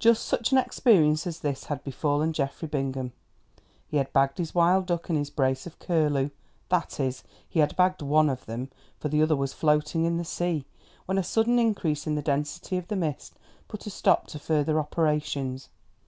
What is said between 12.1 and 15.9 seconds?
the density of the mist put a stop to further operations.